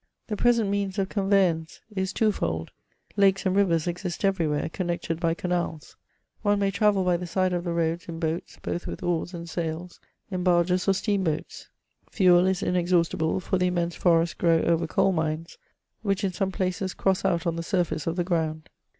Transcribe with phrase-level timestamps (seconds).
[0.29, 2.71] The present means of conveyance is two fold:
[3.17, 5.95] lakes and rivers exist everywhere, connected by canals;
[6.41, 9.47] one may travel by the side of the roads in boats, .both vnth oars and
[9.47, 9.99] sails,
[10.31, 11.67] in barges or steam boats.
[12.13, 15.59] Fuel is inexhaustible, for the immense forests grow over coal mines,
[16.01, 18.69] which in some places cross out on the snrfaoe of the ground.